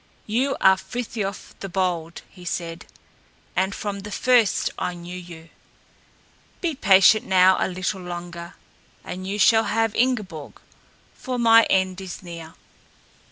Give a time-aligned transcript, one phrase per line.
[0.25, 2.87] "You are Frithiof the Bold," he said,
[3.55, 5.49] "and from the first I knew you.
[6.59, 8.55] Be patient now a little longer
[9.03, 10.59] and you shall have Ingeborg,
[11.13, 12.55] for my end is near."